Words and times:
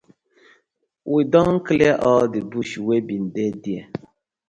We 1.05 1.25
don 1.33 1.51
clear 1.67 1.93
all 2.07 2.23
di 2.33 2.39
bush 2.51 2.73
wey 2.85 2.99
been 3.07 3.25
dey 3.35 3.51
dere. 3.63 3.85